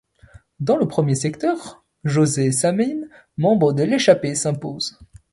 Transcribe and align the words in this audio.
Dans 0.59 0.77
le 0.77 0.87
premier 0.87 1.13
secteur, 1.13 1.85
José 2.05 2.51
Samyn, 2.51 3.07
membre 3.37 3.71
de 3.71 3.83
l'échappée 3.83 4.33
s'impose. 4.33 4.97